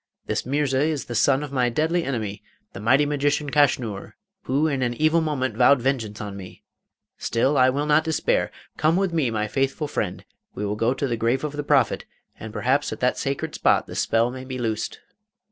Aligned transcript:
This 0.25 0.47
Mirza 0.47 0.81
is 0.81 1.05
the 1.05 1.13
son 1.13 1.43
of 1.43 1.51
my 1.51 1.69
deadly 1.69 2.03
enemy, 2.03 2.41
the 2.73 2.79
mighty 2.79 3.05
magician 3.05 3.51
Kaschnur, 3.51 4.13
who 4.45 4.65
in 4.65 4.81
an 4.81 4.95
evil 4.95 5.21
moment 5.21 5.55
vowed 5.55 5.79
vengeance 5.79 6.19
on 6.19 6.35
me. 6.35 6.63
Still 7.19 7.55
I 7.55 7.69
will 7.69 7.85
not 7.85 8.03
despair! 8.05 8.49
Come 8.77 8.95
with 8.95 9.13
me, 9.13 9.29
my 9.29 9.47
faithful 9.47 9.87
friend; 9.87 10.25
we 10.55 10.65
will 10.65 10.75
go 10.75 10.95
to 10.95 11.07
the 11.07 11.17
grave 11.17 11.43
of 11.43 11.51
the 11.51 11.61
Prophet, 11.61 12.05
and 12.39 12.51
perhaps 12.51 12.91
at 12.91 12.99
that 13.01 13.19
sacred 13.19 13.53
spot 13.53 13.85
the 13.85 13.93
spell 13.93 14.31
may 14.31 14.43
be 14.43 14.57
loosed. 14.57 14.99